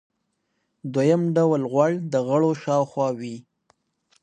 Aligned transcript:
دویم 0.93 1.23
ډول 1.35 1.61
غوړ 1.71 1.91
د 2.11 2.13
غړو 2.27 2.51
شاوخوا 2.63 3.09
وي. 3.19 3.35